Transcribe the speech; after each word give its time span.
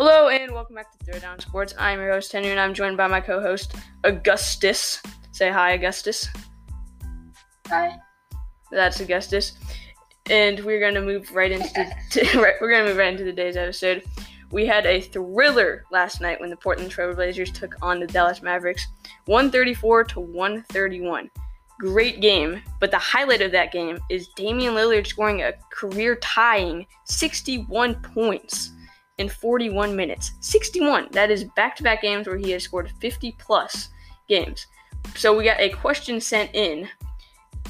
Hello 0.00 0.28
and 0.28 0.52
welcome 0.52 0.76
back 0.76 0.96
to 0.96 1.04
Throw 1.04 1.18
Down 1.18 1.40
Sports. 1.40 1.74
I'm 1.76 1.98
your 1.98 2.12
host 2.12 2.30
Henry, 2.30 2.52
and 2.52 2.60
I'm 2.60 2.72
joined 2.72 2.96
by 2.96 3.08
my 3.08 3.20
co-host 3.20 3.74
Augustus. 4.04 5.02
Say 5.32 5.50
hi, 5.50 5.72
Augustus. 5.72 6.28
Hi. 7.66 7.96
That's 8.70 9.00
Augustus, 9.00 9.58
and 10.30 10.60
we're 10.60 10.78
gonna 10.78 11.04
move 11.04 11.34
right 11.34 11.50
into 11.50 11.68
the 11.74 11.92
to, 12.10 12.20
right, 12.40 12.54
we're 12.60 12.70
gonna 12.70 12.84
move 12.84 12.96
right 12.96 13.10
into 13.10 13.24
today's 13.24 13.56
episode. 13.56 14.04
We 14.52 14.66
had 14.66 14.86
a 14.86 15.00
thriller 15.00 15.82
last 15.90 16.20
night 16.20 16.40
when 16.40 16.50
the 16.50 16.56
Portland 16.56 16.92
Trailblazers 16.92 17.52
took 17.52 17.74
on 17.82 17.98
the 17.98 18.06
Dallas 18.06 18.40
Mavericks, 18.40 18.86
134 19.24 20.04
to 20.04 20.20
131. 20.20 21.28
Great 21.80 22.20
game, 22.20 22.62
but 22.78 22.92
the 22.92 22.98
highlight 22.98 23.42
of 23.42 23.50
that 23.50 23.72
game 23.72 23.98
is 24.10 24.28
Damian 24.36 24.74
Lillard 24.74 25.08
scoring 25.08 25.42
a 25.42 25.54
career 25.72 26.14
tying 26.22 26.86
61 27.02 27.96
points 27.96 28.74
in 29.18 29.28
41 29.28 29.94
minutes. 29.94 30.32
61. 30.40 31.08
That 31.12 31.30
is 31.30 31.44
back 31.44 31.76
to 31.76 31.82
back 31.82 32.02
games 32.02 32.26
where 32.26 32.36
he 32.36 32.50
has 32.52 32.64
scored 32.64 32.90
50 33.00 33.36
plus 33.38 33.90
games. 34.28 34.66
So 35.14 35.36
we 35.36 35.44
got 35.44 35.60
a 35.60 35.70
question 35.70 36.20
sent 36.20 36.50
in. 36.54 36.88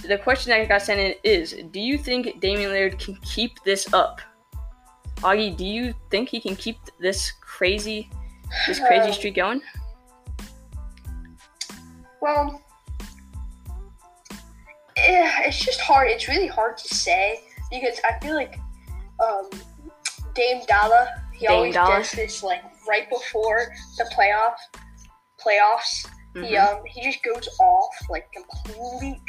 The 0.07 0.19
question 0.19 0.51
that 0.51 0.69
got 0.69 0.83
sent 0.83 1.01
in 1.01 1.15
is 1.25 1.57
Do 1.71 1.81
you 1.81 1.99
think 1.99 2.41
Damian 2.41 2.71
Lillard 2.71 2.99
can 2.99 3.17
keep 3.17 3.63
this 3.65 3.93
up? 3.93 4.21
Augie, 5.17 5.57
do 5.57 5.65
you 5.65 5.93
think 6.11 6.29
he 6.29 6.41
can 6.41 6.55
keep 6.55 6.79
this 7.01 7.33
crazy 7.41 8.09
this 8.67 8.79
crazy 8.79 9.09
Um, 9.09 9.13
streak 9.13 9.35
going? 9.35 9.61
Well, 12.21 12.63
it's 14.97 15.65
just 15.65 15.81
hard. 15.81 16.09
It's 16.09 16.29
really 16.29 16.47
hard 16.47 16.77
to 16.79 16.95
say 16.95 17.41
because 17.71 18.01
I 18.05 18.19
feel 18.21 18.35
like 18.35 18.59
um, 19.25 19.49
Dame 20.35 20.63
Dalla, 20.67 21.23
he 21.39 21.47
always 21.47 21.75
does 21.75 22.11
this 22.13 22.43
like 22.43 22.63
right 22.89 23.09
before 23.11 23.73
the 23.97 24.05
playoff 24.17 24.55
playoffs. 25.45 26.07
He 26.35 26.55
Mhm. 26.55 26.79
um 26.79 26.85
he 26.85 27.03
just 27.03 27.23
goes 27.23 27.49
off 27.61 27.95
like 28.11 28.31
complete 28.33 29.21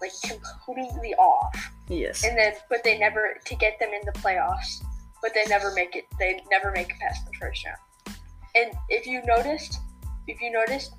like 0.00 0.12
completely 0.30 1.14
off, 1.14 1.70
Yes. 1.88 2.24
and 2.24 2.36
then 2.38 2.54
but 2.70 2.82
they 2.84 2.98
never 2.98 3.38
to 3.44 3.54
get 3.56 3.78
them 3.78 3.90
in 3.92 4.00
the 4.04 4.12
playoffs, 4.12 4.82
but 5.22 5.32
they 5.34 5.44
never 5.46 5.72
make 5.72 5.96
it. 5.96 6.04
They 6.18 6.42
never 6.50 6.70
make 6.72 6.90
it 6.90 6.98
past 7.00 7.24
the 7.26 7.32
first 7.40 7.64
round. 7.64 7.78
And 8.54 8.72
if 8.88 9.06
you 9.06 9.22
noticed, 9.24 9.78
if 10.26 10.40
you 10.40 10.50
noticed, 10.50 10.94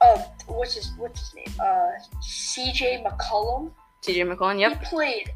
um, 0.00 0.18
what's 0.46 0.74
his 0.74 0.92
what's 0.98 1.20
his 1.20 1.34
name? 1.34 1.54
Uh, 1.60 1.90
C.J. 2.20 3.04
McCollum. 3.04 3.72
CJ 4.02 4.24
McCollum, 4.30 4.60
yep. 4.60 4.78
He 4.80 4.84
played 4.86 5.32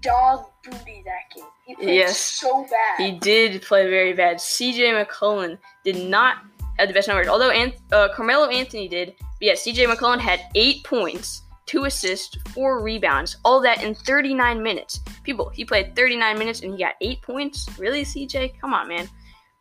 dog 0.00 0.46
booty 0.64 1.02
that 1.04 1.34
game. 1.34 1.44
He 1.66 1.74
played 1.74 1.94
Yes. 1.94 2.18
so 2.18 2.64
bad. 2.70 3.04
He 3.04 3.12
did 3.18 3.62
play 3.62 3.88
very 3.88 4.12
bad. 4.12 4.36
CJ 4.38 4.92
McCollum 5.04 5.58
did 5.84 5.96
not 6.08 6.38
have 6.78 6.88
the 6.88 6.94
best 6.94 7.08
numbers, 7.08 7.28
although 7.28 7.50
An- 7.50 7.72
uh, 7.92 8.08
Carmelo 8.14 8.48
Anthony 8.48 8.88
did. 8.88 9.14
But 9.18 9.26
yeah, 9.40 9.52
CJ 9.54 9.86
McCollum 9.86 10.20
had 10.20 10.40
eight 10.54 10.84
points, 10.84 11.42
two 11.66 11.84
assists, 11.84 12.36
four 12.52 12.82
rebounds, 12.82 13.36
all 13.44 13.60
that 13.62 13.82
in 13.82 13.94
39 13.94 14.62
minutes. 14.62 15.00
People, 15.24 15.48
he 15.50 15.64
played 15.64 15.94
39 15.96 16.38
minutes 16.38 16.60
and 16.60 16.72
he 16.72 16.78
got 16.78 16.94
eight 17.00 17.20
points. 17.22 17.66
Really, 17.78 18.04
CJ? 18.04 18.58
Come 18.60 18.72
on, 18.74 18.88
man. 18.88 19.08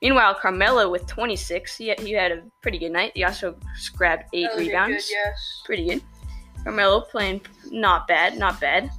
Meanwhile, 0.02 0.36
Carmelo 0.36 0.92
with 0.92 1.08
26, 1.08 1.76
he 1.76 1.92
he 2.00 2.12
had 2.14 2.32
a 2.32 2.44
pretty 2.62 2.78
good 2.78 2.92
night. 2.92 3.14
He 3.16 3.24
also 3.24 3.58
grabbed 3.96 4.26
eight 4.34 4.50
rebounds 4.56 5.08
Good, 5.08 5.14
yes. 5.14 5.62
pretty 5.66 5.88
good. 5.88 6.02
Carmelo 6.64 7.02
playing 7.02 7.42
not 7.72 8.08
bad, 8.08 8.38
not 8.38 8.60
bad. 8.62 8.92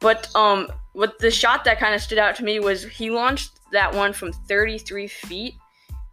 But 0.00 0.34
um, 0.36 0.68
what 0.92 1.18
the 1.18 1.30
shot 1.30 1.64
that 1.64 1.78
kind 1.78 1.94
of 1.94 2.00
stood 2.00 2.18
out 2.18 2.36
to 2.36 2.44
me 2.44 2.60
was 2.60 2.84
he 2.84 3.10
launched 3.10 3.58
that 3.72 3.94
one 3.94 4.12
from 4.12 4.32
33 4.32 5.06
feet, 5.08 5.54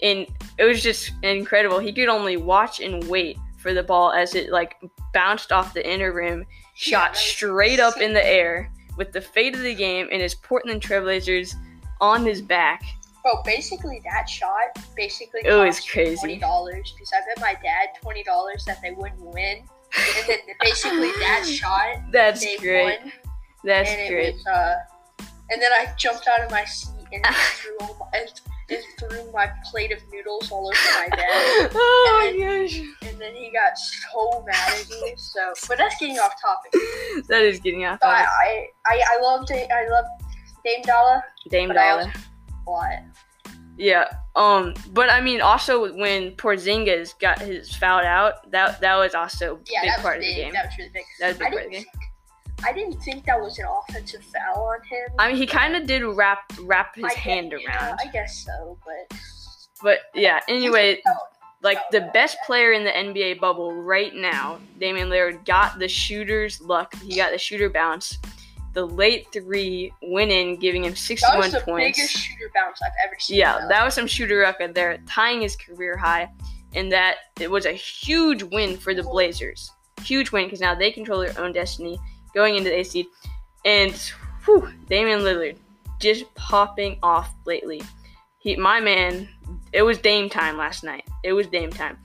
and 0.02 0.28
it 0.58 0.64
was 0.64 0.82
just 0.82 1.12
incredible. 1.24 1.80
He 1.80 1.94
could 1.94 2.10
only 2.10 2.38
watch 2.38 2.80
and 2.80 3.04
wait 3.08 3.38
for 3.58 3.74
the 3.74 3.84
ball 3.84 4.12
as 4.12 4.36
it 4.36 4.52
like 4.52 4.76
bounced 5.14 5.52
off 5.52 5.74
the 5.74 5.88
inner 5.88 6.12
rim, 6.14 6.46
shot 6.76 7.12
was 7.12 7.20
straight 7.20 7.80
up 7.80 7.98
in 8.02 8.14
the 8.14 8.26
air 8.26 8.72
with 8.98 9.12
the 9.12 9.22
fate 9.22 9.56
of 9.56 9.62
the 9.62 9.74
game 9.74 10.08
and 10.12 10.22
his 10.22 10.36
Portland 10.36 10.82
Trailblazers 10.82 11.54
on 12.02 12.26
his 12.26 12.42
back. 12.42 12.84
Bro, 13.24 13.42
basically 13.44 14.02
that 14.04 14.30
shot 14.30 14.78
basically 14.96 15.42
It 15.46 15.54
was 15.54 15.80
crazy. 15.80 16.18
twenty 16.18 16.38
dollars 16.38 16.94
because 16.94 17.12
I 17.12 17.22
bet 17.28 17.42
my 17.42 17.60
dad 17.64 17.90
twenty 18.02 18.24
dollars 18.24 18.64
that 18.66 18.82
they 18.84 18.92
wouldn't 18.92 19.20
win, 19.22 19.58
and 19.98 20.28
then 20.28 20.38
basically 20.62 21.10
that 21.20 21.44
shot 21.48 22.12
That's 22.12 22.42
they 22.42 22.58
great. 22.58 23.00
won, 23.02 23.12
That's 23.66 23.90
and 23.90 24.00
it 24.02 24.10
great. 24.10 24.34
was 24.36 24.46
uh, 24.48 24.76
and 25.52 25.62
then 25.62 25.72
I 25.74 25.88
jumped 25.98 26.28
out 26.28 26.42
of 26.46 26.52
my 26.52 26.64
seat 26.66 26.92
and 27.12 27.26
threw 27.36 27.78
all 27.82 27.98
my, 28.00 28.20
and, 28.20 28.30
and 28.70 28.80
threw 29.00 29.32
my 29.32 29.52
plate 29.72 29.92
of 29.92 30.00
noodles 30.12 30.52
all 30.52 30.68
over 30.68 31.00
my 31.00 31.08
bed, 31.16 31.72
oh 31.74 32.34
my 32.36 32.40
gosh. 32.64 32.80
and 33.10 33.20
then 33.20 33.34
he 33.36 33.52
got 33.52 33.78
so 33.78 34.44
mad 34.48 34.70
at 34.80 34.90
me. 34.90 35.14
So, 35.18 35.54
but 35.68 35.78
that's 35.78 35.96
getting 36.00 36.18
off 36.20 36.34
topic. 36.42 36.74
That 37.30 37.42
is 37.44 37.60
getting 37.60 37.86
off 37.86 38.00
topic. 38.00 38.28
I 38.28 38.68
I 38.88 39.04
I 39.12 39.20
love 39.22 39.46
Da- 39.48 39.68
I 39.72 39.88
love 39.90 40.06
Dame 40.64 40.82
Dollar 40.84 41.24
Dame 41.50 41.68
but 41.70 41.78
I 41.78 41.90
Dollar. 41.90 42.02
also- 42.04 42.20
a 42.68 42.72
lot. 42.72 43.00
Yeah. 43.78 44.06
Um. 44.36 44.74
But 44.92 45.10
I 45.12 45.22
mean, 45.22 45.42
also 45.42 45.94
when 45.96 46.32
Porzingis 46.38 47.18
got 47.20 47.40
his 47.40 47.74
fouled 47.76 48.06
out, 48.06 48.50
that 48.52 48.80
that 48.82 48.96
was 48.96 49.14
also 49.14 49.56
a 49.58 49.60
Yeah, 49.70 49.82
big 49.96 50.04
part 50.04 50.20
big. 50.20 50.30
of 50.30 50.36
the 50.36 50.42
game. 50.42 50.54
That 50.54 50.66
was 50.66 50.74
really 50.78 50.92
big. 50.94 51.04
That 51.20 51.28
was 51.28 51.36
a 51.36 51.40
big 51.40 51.50
part 51.52 51.66
of 51.66 51.72
the 51.72 51.78
game. 51.78 51.86
I 52.64 52.72
didn't 52.74 53.00
think 53.02 53.26
that 53.26 53.40
was 53.40 53.60
an 53.60 53.66
offensive 53.66 54.24
foul 54.24 54.64
on 54.64 54.80
him. 54.88 55.08
I 55.20 55.28
mean, 55.30 55.38
he 55.38 55.46
kind 55.46 55.76
of 55.76 55.86
did 55.88 56.04
wrap 56.04 56.52
wrap 56.62 56.96
his 56.96 57.06
I 57.06 57.10
guess- 57.10 57.18
hand 57.18 57.54
yeah, 57.60 57.68
around. 57.90 58.00
I 58.04 58.12
guess 58.12 58.44
so, 58.46 58.78
but 58.86 59.18
But 59.84 60.00
yeah. 60.14 60.40
Anyway, 60.48 61.02
like 61.62 61.78
the 61.92 62.10
best 62.14 62.38
player 62.46 62.72
in 62.74 62.84
the 62.84 62.92
NBA 62.92 63.40
bubble 63.40 63.74
right 63.74 64.14
now, 64.16 64.60
Damian 64.80 65.10
Lillard 65.10 65.46
got 65.46 65.80
the 65.80 65.88
shooter's 65.88 66.62
luck. 66.62 66.94
He 67.04 67.16
got 67.16 67.32
the 67.32 67.38
shooter 67.38 67.70
bounce. 67.70 68.18
The 68.74 68.86
late 68.86 69.28
three 69.32 69.94
win 70.02 70.32
in, 70.32 70.58
giving 70.58 70.84
him 70.84 70.92
that 70.92 70.98
61 70.98 71.38
was 71.38 71.52
the 71.54 71.60
points. 71.62 71.98
biggest 71.98 72.18
shooter 72.18 72.52
bounce 72.54 72.82
I've 72.82 72.92
ever 73.06 73.16
seen. 73.20 73.38
Yeah, 73.38 73.60
though. 73.62 73.68
that 73.70 73.86
was 73.86 73.94
some 73.94 74.06
shooter 74.08 74.38
record 74.40 74.76
there, 74.76 74.98
tying 75.08 75.42
his 75.42 75.56
career 75.56 75.96
high, 75.96 76.30
and 76.74 76.92
that 76.92 77.16
it 77.40 77.50
was 77.50 77.66
a 77.66 77.72
huge 77.72 78.44
win 78.44 78.76
for 78.76 78.94
the 78.94 79.04
Blazers. 79.04 79.72
Huge 80.04 80.32
win 80.34 80.46
because 80.46 80.60
now 80.60 80.76
they 80.76 80.92
control 80.92 81.22
their 81.22 81.38
own 81.40 81.54
destiny 81.54 81.98
going 82.36 82.56
into 82.56 82.70
the 82.70 82.78
eighth 82.80 82.92
seed. 82.92 83.08
And 83.64 83.94
whew, 84.44 84.70
Damian 84.88 85.22
Lillard 85.22 85.58
just 86.00 86.32
popping 86.36 87.00
off 87.02 87.34
lately. 87.46 87.82
He, 88.38 88.56
my 88.56 88.80
man, 88.80 89.28
it 89.74 89.82
was 89.82 89.98
Dame 89.98 90.30
time 90.30 90.58
last 90.58 90.84
night. 90.84 91.06
It 91.24 91.34
was 91.34 91.48
Dame 91.48 91.72
time. 91.72 91.98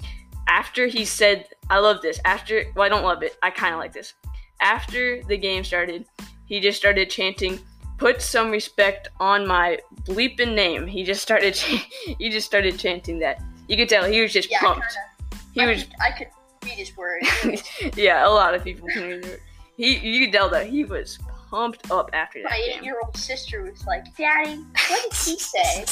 After 0.49 0.87
he 0.87 1.05
said, 1.05 1.47
I 1.69 1.79
love 1.79 2.01
this. 2.01 2.19
After, 2.25 2.65
well, 2.75 2.87
I 2.87 2.89
don't 2.89 3.05
love 3.05 3.23
it. 3.23 3.37
I 3.43 3.51
kind 3.51 3.75
of 3.75 3.79
like 3.79 3.93
this. 3.93 4.15
After 4.63 5.23
the 5.25 5.37
game 5.37 5.65
started, 5.65 6.07
he 6.47 6.61
just 6.61 6.79
started 6.79 7.11
chanting, 7.11 7.59
put 7.99 8.23
some 8.23 8.51
respect 8.51 9.09
on 9.21 9.47
my 9.47 9.79
bleeping 10.05 10.55
name. 10.55 10.87
He 10.87 11.05
just 11.05 11.23
started 11.23 11.55
he 12.19 12.31
just 12.31 12.47
started 12.47 12.79
chanting 12.79 13.19
that. 13.21 13.41
You 13.69 13.77
could 13.77 13.89
tell 13.89 14.05
he 14.05 14.21
was 14.21 14.33
just 14.33 14.51
yeah, 14.51 14.61
pumped. 14.61 14.87
kinda, 15.31 15.45
He 15.53 15.61
I 15.61 15.67
was 15.67 15.85
Could, 15.85 15.95
I 16.01 16.11
could 16.11 16.29
read 16.65 16.73
his 16.73 16.97
words. 16.97 17.63
yeah, 17.97 18.27
a 18.27 18.31
lot 18.31 18.55
of 18.55 18.65
people 18.65 18.89
can 18.89 19.03
read 19.03 19.25
it. 19.25 19.41
He 19.81 19.97
you 19.97 20.27
could 20.27 20.33
tell 20.35 20.51
that 20.51 20.67
he 20.67 20.85
was 20.85 21.19
pumped 21.49 21.91
up 21.91 22.11
after 22.13 22.43
that 22.43 22.51
My 22.51 22.63
eight-year-old 22.71 23.17
sister 23.17 23.63
was 23.63 23.87
like, 23.87 24.05
"Daddy, 24.15 24.57
what 24.89 25.03
did 25.05 25.15
he 25.15 25.39
say?" 25.39 25.85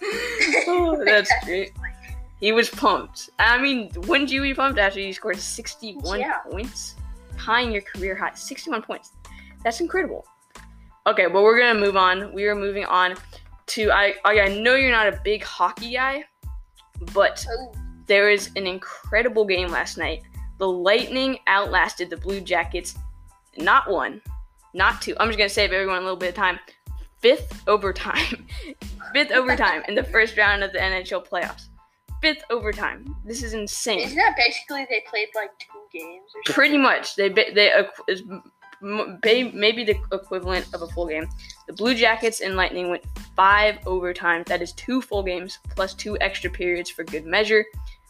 oh, 0.68 1.02
that's 1.04 1.32
great. 1.44 1.72
He 2.38 2.52
was 2.52 2.70
pumped. 2.70 3.30
I 3.40 3.58
mean, 3.60 3.90
wouldn't 4.06 4.30
you 4.30 4.40
be 4.42 4.54
pumped 4.54 4.78
after 4.78 5.00
you 5.00 5.12
scored 5.12 5.38
61 5.38 6.20
Yeah. 6.20 6.38
points? 6.48 6.94
Tying 7.36 7.72
your 7.72 7.82
career 7.82 8.14
high. 8.14 8.32
61 8.34 8.82
points. 8.82 9.12
That's 9.64 9.80
incredible. 9.80 10.24
Okay, 11.08 11.26
well, 11.26 11.42
we're 11.42 11.58
going 11.58 11.74
to 11.74 11.80
move 11.80 11.96
on. 11.96 12.32
We 12.32 12.44
are 12.46 12.54
moving 12.54 12.84
on 12.84 13.14
to. 13.74 13.90
I, 13.90 14.14
I 14.24 14.40
I 14.42 14.48
know 14.48 14.76
you're 14.76 14.92
not 14.92 15.08
a 15.08 15.20
big 15.24 15.42
hockey 15.42 15.94
guy, 15.94 16.24
but 17.14 17.44
Oh, 17.50 17.72
there 18.06 18.30
was 18.30 18.50
an 18.54 18.66
incredible 18.68 19.44
game 19.44 19.68
last 19.68 19.98
night. 19.98 20.22
The 20.58 20.68
Lightning 20.68 21.38
outlasted 21.46 22.10
the 22.10 22.16
Blue 22.16 22.40
Jackets, 22.40 22.96
not 23.58 23.90
one, 23.90 24.22
not 24.74 25.02
two. 25.02 25.14
I'm 25.18 25.28
just 25.28 25.38
gonna 25.38 25.48
save 25.48 25.72
everyone 25.72 25.98
a 25.98 26.00
little 26.02 26.16
bit 26.16 26.30
of 26.30 26.34
time. 26.34 26.58
Fifth 27.18 27.62
overtime, 27.66 28.46
fifth 29.12 29.32
overtime 29.32 29.82
in 29.88 29.94
the 29.94 30.04
first 30.04 30.36
round 30.36 30.62
of 30.62 30.72
the 30.72 30.78
NHL 30.78 31.26
playoffs. 31.26 31.66
Fifth 32.22 32.44
overtime. 32.50 33.14
This 33.24 33.42
is 33.42 33.52
insane. 33.52 34.00
isn't 34.00 34.16
that 34.16 34.34
basically 34.36 34.86
they 34.88 35.02
played 35.08 35.28
like 35.34 35.50
two 35.58 35.98
games 35.98 36.30
or? 36.34 36.52
Pretty 36.52 36.78
much, 36.78 37.16
they 37.16 37.28
they 37.28 37.72
is 38.08 38.22
maybe 38.80 39.84
the 39.84 39.96
equivalent 40.12 40.72
of 40.74 40.82
a 40.82 40.86
full 40.88 41.06
game. 41.06 41.26
The 41.66 41.72
Blue 41.72 41.94
Jackets 41.94 42.40
and 42.40 42.56
Lightning 42.56 42.90
went 42.90 43.04
five 43.34 43.76
overtimes. 43.82 44.46
That 44.46 44.62
is 44.62 44.72
two 44.72 45.00
full 45.00 45.22
games 45.22 45.58
plus 45.70 45.94
two 45.94 46.18
extra 46.20 46.50
periods 46.50 46.90
for 46.90 47.04
good 47.04 47.24
measure. 47.24 47.64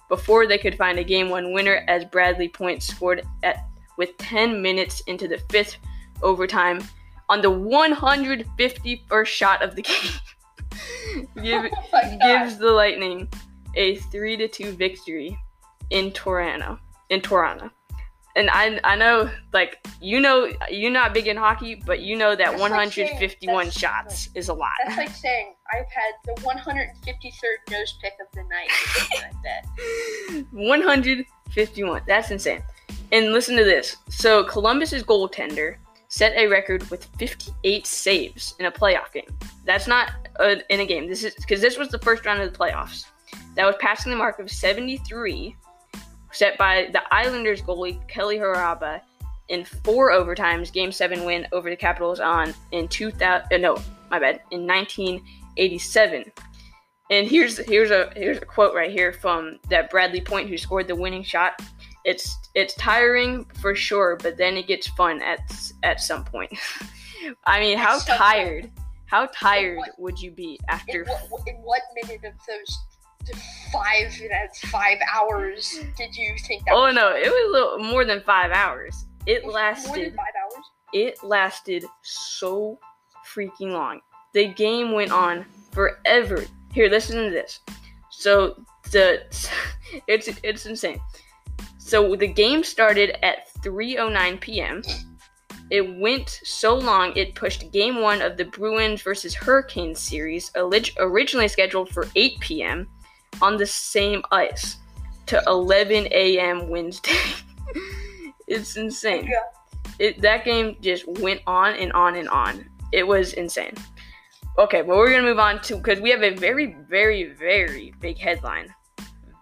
Before 0.08 0.46
they 0.46 0.58
could 0.58 0.76
find 0.76 0.98
a 0.98 1.04
game 1.04 1.28
one 1.28 1.52
winner, 1.52 1.84
as 1.88 2.04
Bradley 2.04 2.48
Point 2.48 2.82
scored 2.82 3.26
at 3.42 3.64
with 3.96 4.16
10 4.18 4.60
minutes 4.62 5.00
into 5.06 5.26
the 5.26 5.38
fifth 5.50 5.78
overtime 6.22 6.80
on 7.28 7.42
the 7.42 7.50
151st 7.50 9.26
shot 9.26 9.62
of 9.62 9.74
the 9.74 9.82
game. 9.82 10.12
give, 11.42 11.70
Oh 11.92 12.18
gives 12.20 12.58
the 12.58 12.70
Lightning 12.70 13.28
a 13.74 13.96
three 13.96 14.36
to 14.36 14.48
two 14.48 14.72
victory 14.72 15.38
in 15.90 16.12
Toronto. 16.12 16.78
In 17.10 17.20
Toronto. 17.20 17.70
And 18.36 18.50
I 18.50 18.78
I 18.84 18.96
know 18.96 19.30
like 19.54 19.84
you 20.00 20.20
know 20.20 20.48
you're 20.70 20.90
not 20.90 21.14
big 21.14 21.26
in 21.26 21.36
hockey, 21.38 21.74
but 21.86 22.00
you 22.00 22.16
know 22.16 22.36
that 22.36 22.50
That's 22.52 22.60
like 22.60 22.92
saying- 22.92 23.08
151 23.08 23.56
that's- 23.66 23.78
shots 23.78 24.28
is 24.34 24.48
a 24.50 24.54
lot. 24.54 24.70
That's 24.84 24.96
like 24.98 25.08
saying 25.08 25.54
I've 25.72 25.90
had 25.90 26.12
the 26.36 26.40
153rd 26.42 27.70
nose 27.70 27.98
pick 28.02 28.12
of 28.20 28.26
the 28.34 28.42
night. 28.44 28.70
or 29.14 29.22
like 29.22 29.42
that. 29.42 30.44
151. 30.52 32.02
That's 32.06 32.30
insane. 32.30 32.62
And 33.12 33.32
listen 33.32 33.56
to 33.56 33.64
this. 33.64 33.96
So 34.08 34.44
Columbus's 34.44 35.02
goaltender 35.02 35.76
set 36.08 36.36
a 36.36 36.46
record 36.46 36.88
with 36.90 37.04
58 37.18 37.86
saves 37.86 38.54
in 38.58 38.66
a 38.66 38.70
playoff 38.70 39.12
game. 39.12 39.26
That's 39.64 39.86
not 39.86 40.12
uh, 40.40 40.56
in 40.70 40.80
a 40.80 40.86
game. 40.86 41.08
This 41.08 41.24
is 41.24 41.34
because 41.36 41.60
this 41.60 41.78
was 41.78 41.88
the 41.88 41.98
first 41.98 42.24
round 42.26 42.40
of 42.42 42.52
the 42.52 42.58
playoffs. 42.58 43.06
That 43.54 43.64
was 43.64 43.74
passing 43.80 44.10
the 44.12 44.18
mark 44.18 44.38
of 44.38 44.50
73, 44.50 45.56
set 46.36 46.58
by 46.58 46.88
the 46.92 47.02
Islanders 47.14 47.62
goalie 47.62 48.06
Kelly 48.08 48.38
Hrudey 48.38 49.00
in 49.48 49.64
four 49.64 50.10
overtimes. 50.10 50.72
Game 50.72 50.92
seven 50.92 51.24
win 51.24 51.46
over 51.52 51.70
the 51.70 51.76
Capitals 51.76 52.20
on 52.20 52.54
in 52.72 52.88
2000. 52.88 53.52
Uh, 53.52 53.56
no, 53.58 53.76
my 54.10 54.18
bad. 54.18 54.40
In 54.50 54.66
1987. 54.66 56.32
And 57.10 57.26
here's 57.28 57.58
here's 57.58 57.90
a 57.92 58.10
here's 58.16 58.38
a 58.38 58.44
quote 58.44 58.74
right 58.74 58.90
here 58.90 59.12
from 59.12 59.58
that 59.70 59.90
Bradley 59.90 60.20
Point 60.20 60.48
who 60.48 60.58
scored 60.58 60.88
the 60.88 60.96
winning 60.96 61.22
shot. 61.22 61.60
It's 62.04 62.36
it's 62.54 62.74
tiring 62.74 63.44
for 63.60 63.74
sure, 63.76 64.18
but 64.20 64.36
then 64.36 64.56
it 64.56 64.66
gets 64.66 64.88
fun 64.88 65.22
at 65.22 65.38
at 65.84 66.00
some 66.00 66.24
point. 66.24 66.52
I 67.46 67.60
mean, 67.60 67.78
how 67.78 67.96
At 67.96 68.02
some 68.02 68.16
point. 68.16 68.18
tired? 68.18 68.70
How 69.06 69.26
tired 69.32 69.78
would 69.98 70.18
you 70.20 70.32
be 70.32 70.54
In 70.54 70.58
after? 70.68 71.04
what, 71.30 71.42
in 71.46 71.54
what 71.56 71.82
minute 71.94 72.24
of 72.24 72.32
those 72.46 72.78
five 73.72 74.12
minutes, 74.20 74.60
five 74.68 74.98
hours 75.14 75.78
did 75.96 76.14
you 76.16 76.34
think 76.46 76.64
that? 76.64 76.74
Oh 76.74 76.90
no, 76.90 77.10
it 77.14 77.26
was 77.28 77.48
a 77.48 77.52
little 77.52 77.78
more 77.92 78.04
than 78.04 78.20
five 78.22 78.50
hours. 78.52 79.06
It 79.26 79.42
More 79.42 79.52
than 79.52 79.54
lasted. 79.54 80.14
five 80.14 80.34
hours. 80.42 80.64
It 80.92 81.24
lasted 81.24 81.84
so 82.02 82.78
freaking 83.34 83.72
long. 83.72 84.00
The 84.34 84.48
game 84.48 84.92
went 84.92 85.10
on 85.12 85.44
forever. 85.72 86.44
Here, 86.72 86.88
listen 86.88 87.24
to 87.24 87.30
this. 87.30 87.60
So 88.10 88.56
the 88.92 89.22
it's 90.06 90.28
it's 90.42 90.66
insane. 90.66 91.00
So 91.78 92.16
the 92.16 92.26
game 92.28 92.62
started 92.64 93.16
at 93.24 93.48
3:09 93.62 94.40
p.m. 94.40 94.82
It 95.70 95.96
went 95.98 96.30
so 96.44 96.76
long 96.76 97.12
it 97.16 97.34
pushed 97.34 97.72
game 97.72 98.00
1 98.00 98.22
of 98.22 98.36
the 98.36 98.44
Bruins 98.44 99.02
versus 99.02 99.34
Hurricanes 99.34 99.98
series 99.98 100.52
orig- 100.54 100.94
originally 100.98 101.48
scheduled 101.48 101.88
for 101.90 102.06
8 102.14 102.38
p.m. 102.38 102.86
on 103.42 103.56
the 103.56 103.66
same 103.66 104.22
ice 104.30 104.76
to 105.26 105.42
11 105.46 106.08
a.m. 106.12 106.68
Wednesday. 106.68 107.18
it's 108.46 108.76
insane 108.76 109.26
Yeah. 109.26 109.40
it, 109.98 110.20
that 110.22 110.44
game 110.44 110.76
just 110.80 111.06
went 111.20 111.40
on 111.46 111.74
and 111.74 111.92
on 111.92 112.16
and 112.16 112.28
on. 112.28 112.68
It 112.92 113.06
was 113.06 113.32
insane. 113.34 113.74
Okay, 114.58 114.80
but 114.82 114.96
we're 114.96 115.10
gonna 115.10 115.22
move 115.22 115.38
on 115.38 115.60
to 115.62 115.76
because 115.76 116.00
we 116.00 116.10
have 116.10 116.22
a 116.22 116.34
very, 116.34 116.76
very, 116.88 117.24
very 117.24 117.92
big 118.00 118.16
headline. 118.18 118.72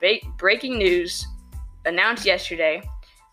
Ba- 0.01 0.19
breaking 0.39 0.79
news 0.79 1.27
announced 1.85 2.25
yesterday: 2.25 2.83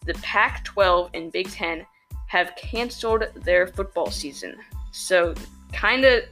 the 0.06 0.14
Pac-12 0.16 1.10
and 1.16 1.32
Big 1.32 1.50
Ten 1.50 1.86
have 2.28 2.56
canceled 2.56 3.24
their 3.36 3.66
football 3.68 4.12
season. 4.12 4.58
So, 4.92 5.34
kind 5.74 6.06
of, 6.06 6.24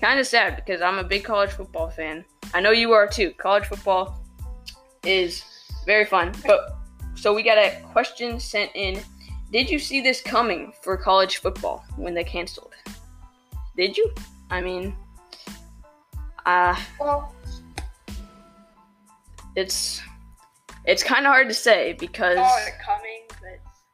kind 0.00 0.18
of 0.18 0.26
sad 0.26 0.56
because 0.56 0.80
I'm 0.80 0.98
a 0.98 1.04
big 1.04 1.24
college 1.24 1.50
football 1.50 1.90
fan. 1.90 2.24
I 2.54 2.60
know 2.60 2.70
you 2.70 2.92
are 2.92 3.06
too. 3.06 3.30
College 3.32 3.64
football 3.64 4.20
is 5.04 5.44
very 5.84 6.04
fun, 6.04 6.32
but 6.46 6.76
so 7.14 7.34
we 7.34 7.42
got 7.42 7.58
a 7.58 7.80
question 7.92 8.38
sent 8.40 8.70
in 8.74 9.00
did 9.52 9.70
you 9.70 9.78
see 9.78 10.00
this 10.00 10.20
coming 10.20 10.72
for 10.82 10.96
college 10.96 11.38
football 11.38 11.84
when 11.96 12.14
they 12.14 12.24
canceled? 12.24 12.74
Did 13.76 13.96
you? 13.96 14.12
I 14.50 14.60
mean, 14.60 14.96
uh, 16.44 16.76
Well, 16.98 17.32
it's 19.54 20.02
it's 20.84 21.02
kind 21.02 21.26
of 21.26 21.32
hard 21.32 21.48
to 21.48 21.54
say 21.54 21.94
because 21.98 22.38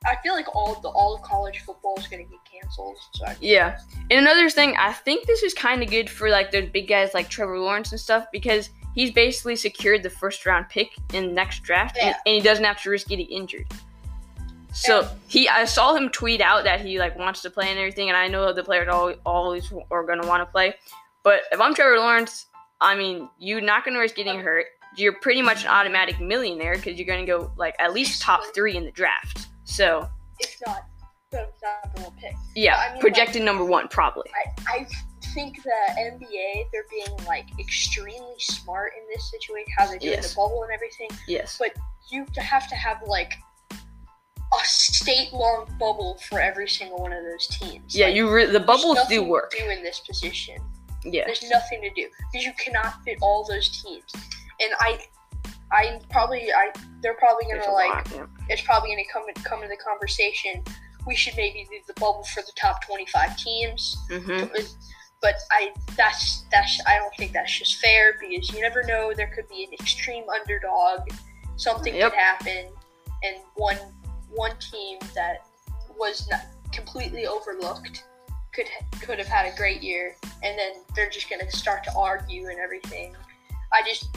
I 0.04 0.16
feel 0.22 0.34
like 0.34 0.54
all 0.54 0.74
the 0.80 0.88
all 0.88 1.14
of 1.14 1.22
college 1.22 1.60
football 1.60 1.96
is 1.98 2.06
gonna 2.06 2.24
get 2.24 2.38
canceled. 2.50 2.96
So 3.14 3.26
yeah. 3.40 3.78
And 4.10 4.20
another 4.20 4.50
thing, 4.50 4.76
I 4.76 4.92
think 4.92 5.26
this 5.26 5.42
is 5.42 5.54
kind 5.54 5.82
of 5.82 5.90
good 5.90 6.10
for 6.10 6.28
like 6.28 6.50
those 6.50 6.68
big 6.70 6.88
guys 6.88 7.14
like 7.14 7.28
Trevor 7.28 7.58
Lawrence 7.58 7.92
and 7.92 8.00
stuff 8.00 8.26
because 8.32 8.70
he's 8.94 9.10
basically 9.10 9.56
secured 9.56 10.02
the 10.02 10.10
first 10.10 10.44
round 10.44 10.68
pick 10.68 10.90
in 11.14 11.28
the 11.28 11.32
next 11.32 11.62
draft, 11.62 11.96
and, 11.98 12.08
Yeah. 12.08 12.16
and 12.26 12.34
he 12.34 12.40
doesn't 12.40 12.64
have 12.64 12.80
to 12.82 12.90
risk 12.90 13.08
getting 13.08 13.26
injured. 13.26 13.66
So 14.74 15.00
Yeah. 15.02 15.08
he, 15.28 15.48
I 15.48 15.64
saw 15.66 15.94
him 15.94 16.08
tweet 16.08 16.40
out 16.40 16.64
that 16.64 16.80
he 16.80 16.98
like 16.98 17.16
wants 17.18 17.42
to 17.42 17.50
play 17.50 17.68
and 17.70 17.78
everything, 17.78 18.08
and 18.08 18.16
I 18.16 18.28
know 18.28 18.52
the 18.52 18.64
players 18.64 18.88
all 18.88 19.12
always 19.24 19.72
are 19.90 20.04
gonna 20.04 20.26
want 20.26 20.40
to 20.42 20.46
play. 20.46 20.74
But 21.22 21.42
if 21.52 21.60
I'm 21.60 21.74
Trevor 21.74 21.98
Lawrence, 21.98 22.46
I 22.80 22.96
mean, 22.96 23.28
you're 23.38 23.60
not 23.60 23.84
gonna 23.84 23.98
risk 23.98 24.16
getting 24.16 24.40
hurt. 24.40 24.66
You're 24.96 25.14
pretty 25.14 25.40
much 25.40 25.62
an 25.64 25.68
automatic 25.70 26.20
millionaire 26.20 26.74
because 26.74 26.98
you're 26.98 27.06
gonna 27.06 27.24
go 27.26 27.52
like 27.56 27.74
at 27.78 27.92
least 27.92 28.20
top 28.20 28.42
three 28.54 28.76
in 28.76 28.84
the 28.84 28.90
draft. 28.90 29.46
So 29.64 30.08
if 30.40 30.56
not 30.66 30.86
the 31.30 31.46
number 31.62 32.02
one 32.08 32.16
pick. 32.18 32.34
yeah, 32.54 32.76
I 32.76 32.84
mean, 32.86 32.92
like- 32.94 33.00
projected 33.00 33.42
number 33.42 33.64
one 33.64 33.88
probably. 33.88 34.30
I, 34.34 34.80
I 34.80 34.86
think 35.34 35.62
the 35.62 35.94
NBA 35.98 36.64
they're 36.72 36.84
being 36.90 37.16
like 37.26 37.46
extremely 37.58 38.34
smart 38.38 38.92
in 38.98 39.02
this 39.14 39.30
situation, 39.30 39.72
how 39.78 39.86
they're 39.86 39.98
doing 39.98 40.12
Yes. 40.14 40.30
the 40.30 40.36
bubble 40.36 40.62
and 40.64 40.72
everything. 40.72 41.08
Yes. 41.26 41.56
But 41.58 41.74
you 42.10 42.26
have 42.36 42.68
to 42.68 42.74
have 42.74 42.98
like 43.06 43.32
a 43.72 44.64
state 44.64 45.32
long 45.32 45.66
bubble 45.80 46.18
for 46.28 46.38
every 46.38 46.68
single 46.68 46.98
one 46.98 47.12
of 47.12 47.22
those 47.24 47.46
teams. 47.46 47.94
Yeah, 47.96 48.06
Like, 48.06 48.16
you 48.16 48.30
re- 48.30 48.44
the 48.46 48.60
bubbles 48.60 48.98
do 49.08 49.22
work. 49.22 49.54
Do 49.58 49.70
in 49.70 49.82
this 49.82 50.00
position. 50.00 50.56
Yeah. 51.04 51.24
There's 51.24 51.48
nothing 51.50 51.80
to 51.80 51.90
do 51.90 52.08
because 52.30 52.44
you 52.46 52.52
cannot 52.62 53.02
fit 53.04 53.16
all 53.22 53.46
those 53.48 53.82
teams. 53.82 54.04
And 54.60 54.70
I, 54.78 54.98
I 55.72 56.00
probably 56.10 56.52
I 56.52 56.70
they're 57.00 57.14
probably 57.14 57.46
gonna 57.50 57.72
like 57.72 57.88
lot, 57.94 58.12
yeah. 58.14 58.26
it's 58.48 58.62
probably 58.62 58.90
gonna 58.90 59.08
come 59.12 59.22
come 59.44 59.62
to 59.62 59.68
the 59.68 59.76
conversation. 59.76 60.62
We 61.06 61.16
should 61.16 61.34
maybe 61.36 61.66
do 61.68 61.78
the 61.86 61.98
bubble 61.98 62.24
for 62.32 62.42
the 62.42 62.52
top 62.56 62.84
25 62.84 63.36
teams. 63.36 63.96
Mhm. 64.10 64.76
But 65.20 65.36
I 65.50 65.72
that's 65.96 66.44
that's 66.50 66.80
I 66.86 66.98
don't 66.98 67.14
think 67.16 67.32
that's 67.32 67.56
just 67.58 67.76
fair 67.80 68.14
because 68.20 68.52
you 68.52 68.60
never 68.60 68.82
know 68.82 69.12
there 69.14 69.32
could 69.34 69.48
be 69.48 69.64
an 69.64 69.72
extreme 69.72 70.24
underdog, 70.28 71.00
something 71.56 71.94
Yep. 71.94 72.10
could 72.12 72.18
happen, 72.18 72.68
and 73.22 73.36
one 73.54 73.78
one 74.30 74.56
team 74.58 74.98
that 75.14 75.46
was 75.96 76.28
not 76.28 76.46
completely 76.72 77.26
overlooked 77.26 78.04
could 78.52 78.66
could 79.00 79.18
have 79.18 79.28
had 79.28 79.46
a 79.52 79.56
great 79.56 79.82
year, 79.82 80.16
and 80.42 80.58
then 80.58 80.72
they're 80.94 81.10
just 81.10 81.30
gonna 81.30 81.50
start 81.50 81.82
to 81.84 81.92
argue 81.96 82.48
and 82.48 82.58
everything. 82.58 83.16
I 83.72 83.82
just 83.88 84.08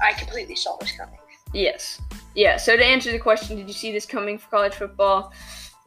I 0.00 0.12
completely 0.12 0.56
saw 0.56 0.76
this 0.76 0.92
coming. 0.92 1.18
Yes. 1.52 2.00
Yeah. 2.34 2.56
So 2.56 2.76
to 2.76 2.84
answer 2.84 3.10
the 3.10 3.18
question, 3.18 3.56
did 3.56 3.66
you 3.68 3.74
see 3.74 3.92
this 3.92 4.06
coming 4.06 4.38
for 4.38 4.48
college 4.48 4.74
football? 4.74 5.32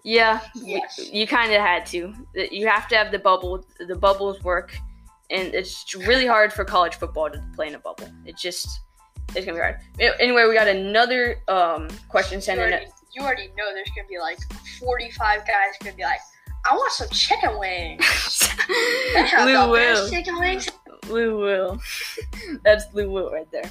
Yeah. 0.04 0.42
Yes. 0.56 1.00
You 1.12 1.28
kind 1.28 1.52
of 1.52 1.62
had 1.62 1.86
to. 1.88 2.14
You 2.34 2.68
have 2.68 2.88
to 2.90 2.96
have 2.98 3.12
the 3.12 3.20
bubble. 3.20 3.66
The 3.88 3.96
bubbles 3.96 4.42
work, 4.44 4.76
and 5.30 5.54
it's 5.54 5.94
really 5.96 6.26
hard 6.26 6.52
for 6.52 6.66
college 6.66 6.96
football 6.96 7.30
to 7.30 7.44
play 7.56 7.68
in 7.68 7.76
a 7.76 7.80
bubble. 7.80 8.10
It 8.26 8.38
just 8.38 8.68
it's 9.36 9.46
gonna 9.46 9.58
be 9.58 9.62
hard. 9.62 9.78
Anyway, 10.20 10.46
we 10.48 10.54
got 10.54 10.68
another 10.68 11.38
um, 11.48 11.88
question 12.10 12.38
You 12.38 12.42
sent 12.42 12.60
in. 12.62 12.88
you 13.14 13.22
already 13.22 13.48
know 13.58 13.74
there's 13.74 13.90
gonna 13.96 14.08
be 14.08 14.20
like 14.20 14.40
45 14.80 15.40
guys 15.48 15.74
gonna 15.82 15.96
be 15.96 16.04
like, 16.04 16.20
I 16.70 16.76
want 16.76 16.92
some 16.92 17.10
chicken 17.10 17.58
wings. 17.60 18.50
Lou 19.40 19.70
Will. 19.72 20.10
chicken 20.10 20.40
wings. 20.40 20.70
Lou 21.10 21.38
Will. 21.40 21.82
That's 22.64 22.86
Lou 22.94 23.10
Will 23.10 23.32
right 23.32 23.50
there. 23.52 23.70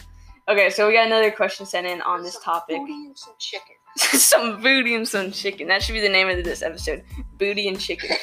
Okay, 0.51 0.69
so 0.69 0.89
we 0.89 0.95
got 0.95 1.07
another 1.07 1.31
question 1.31 1.65
sent 1.65 1.87
in 1.87 2.03
on 2.03 2.25
this 2.25 2.35
Some 2.35 2.43
topic. 2.43 2.79
booty 2.79 3.07
and 3.07 3.17
some 3.17 3.35
chicken. 3.39 3.77
some 3.97 4.61
booty 4.61 4.97
and 4.97 5.07
some 5.07 5.31
chicken. 5.31 5.69
That 5.69 5.81
should 5.81 5.93
be 5.93 6.01
the 6.01 6.09
name 6.09 6.29
of 6.29 6.43
this 6.43 6.61
episode. 6.63 7.05
Booty 7.39 7.69
and 7.69 7.79
chicken. 7.79 8.17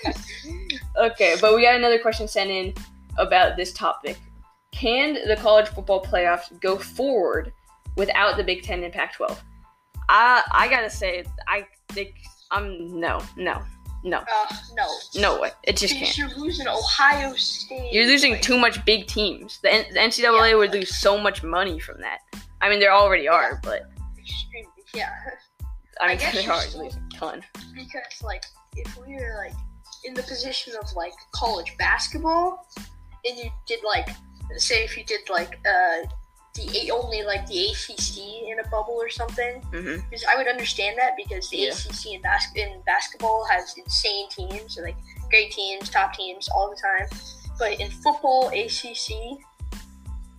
okay, 0.96 1.36
but 1.38 1.54
we 1.54 1.60
got 1.62 1.76
another 1.76 1.98
question 1.98 2.26
sent 2.28 2.48
in 2.48 2.72
about 3.18 3.58
this 3.58 3.74
topic. 3.74 4.16
Can 4.72 5.18
the 5.28 5.36
college 5.36 5.68
football 5.68 6.02
playoffs 6.02 6.58
go 6.60 6.78
forward 6.78 7.52
without 7.94 8.38
the 8.38 8.44
Big 8.44 8.62
Ten 8.62 8.82
and 8.82 8.92
Pac-12? 8.92 9.36
I 10.08 10.42
I 10.52 10.66
gotta 10.66 10.88
say, 10.88 11.24
I 11.46 11.66
think 11.90 12.14
um 12.52 12.98
no 12.98 13.20
no 13.36 13.62
no 14.02 14.18
Uh, 14.18 14.56
no. 14.74 14.88
no 15.16 15.40
way. 15.40 15.50
It 15.64 15.76
just 15.76 15.94
can't. 15.94 16.16
you're 16.16 16.28
losing 16.36 16.66
Ohio 16.68 17.34
State. 17.34 17.92
You're 17.92 18.06
losing 18.06 18.32
Like, 18.32 18.42
too 18.42 18.58
much 18.58 18.82
big 18.84 19.06
teams. 19.06 19.58
The, 19.62 19.72
N- 19.72 19.92
the 19.92 19.98
NCAA 20.00 20.50
Yeah. 20.50 20.56
would 20.56 20.72
lose 20.72 20.96
so 20.96 21.18
much 21.18 21.42
money 21.42 21.78
from 21.78 22.00
that. 22.00 22.18
I 22.62 22.68
mean, 22.68 22.80
they 22.80 22.88
already 22.88 23.28
are, 23.28 23.60
but 23.62 23.82
extreme- 24.18 24.66
Yeah, 24.94 25.12
I 26.00 26.04
I 26.04 26.08
mean, 26.08 26.18
guess 26.18 26.34
they 26.34 26.46
are 26.46 26.60
still- 26.62 26.84
losing 26.84 27.02
a 27.14 27.16
ton. 27.16 27.44
because 27.74 28.22
like 28.22 28.44
if 28.76 28.96
we 28.98 29.14
were 29.16 29.42
like 29.44 29.54
in 30.04 30.14
the 30.14 30.22
position 30.22 30.74
of 30.80 30.90
like 30.94 31.12
college 31.32 31.74
basketball, 31.78 32.66
and 33.24 33.36
you 33.38 33.50
did 33.66 33.80
like 33.84 34.08
say 34.56 34.82
if 34.84 34.96
you 34.96 35.04
did 35.04 35.20
like 35.28 35.58
uh 35.66 36.06
the 36.68 36.90
only 36.90 37.22
like 37.22 37.46
the 37.46 37.66
ACC 37.70 38.18
in 38.50 38.58
a 38.64 38.68
bubble 38.68 38.94
or 38.98 39.08
something, 39.08 39.60
hmm 39.72 39.96
because 40.08 40.24
I 40.30 40.36
would 40.36 40.48
understand 40.48 40.98
that 40.98 41.12
because 41.16 41.48
the 41.50 41.58
Yeah. 41.58 41.70
ACC 41.72 42.14
in, 42.14 42.22
bas- 42.22 42.52
in 42.56 42.80
basketball 42.86 43.46
has 43.50 43.74
insane 43.76 44.28
teams, 44.30 44.74
so 44.76 44.82
like 44.82 44.96
great 45.30 45.50
teams, 45.52 45.88
top 45.90 46.14
teams 46.14 46.48
all 46.54 46.70
the 46.70 46.76
time. 46.80 47.08
But 47.58 47.78
in 47.80 47.90
football, 47.90 48.48
ACC. 48.48 49.38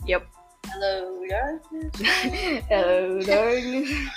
Yep. 0.08 0.28
Hello, 0.68 1.24
darkness. 1.30 1.92
Hello, 2.70 3.22
darkness. 3.22 3.92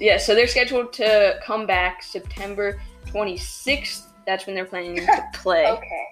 Yeah, 0.00 0.16
so 0.16 0.34
they're 0.34 0.48
scheduled 0.48 0.92
to 0.94 1.38
come 1.44 1.64
back 1.64 2.02
September 2.02 2.80
26th. 3.08 4.06
That's 4.26 4.46
when 4.46 4.56
they're 4.56 4.64
planning 4.64 4.96
to 4.96 5.24
play. 5.34 5.66
okay. 5.66 6.06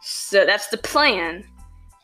So 0.00 0.46
that's 0.46 0.68
the 0.68 0.76
plan. 0.76 1.44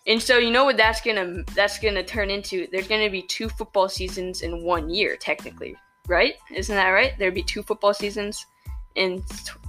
And 0.07 0.21
so 0.21 0.39
you 0.39 0.51
know 0.51 0.65
what 0.65 0.77
that's 0.77 1.01
gonna 1.01 1.45
that's 1.55 1.79
gonna 1.79 2.03
turn 2.03 2.31
into? 2.31 2.67
There's 2.73 2.89
gonna 2.89 3.11
be 3.11 3.23
two 3.23 3.49
football 3.49 3.89
seasons 3.89 4.43
in 4.43 4.65
one 4.65 4.89
year, 4.89 5.17
technically, 5.17 5.77
right? 6.09 6.35
Isn't 6.53 6.75
that 6.75 6.91
right? 6.91 7.13
There'd 7.19 7.35
be 7.35 7.43
two 7.43 7.63
football 7.63 7.93
seasons 7.93 8.47
in 8.95 9.23